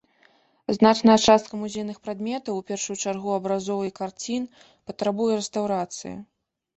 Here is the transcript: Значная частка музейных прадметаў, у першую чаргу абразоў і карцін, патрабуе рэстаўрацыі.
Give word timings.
Значная 0.75 1.17
частка 1.31 1.57
музейных 1.63 1.99
прадметаў, 2.07 2.57
у 2.61 2.65
першую 2.71 2.97
чаргу 3.03 3.35
абразоў 3.39 3.79
і 3.89 3.93
карцін, 3.99 4.47
патрабуе 4.89 5.29
рэстаўрацыі. 5.41 6.15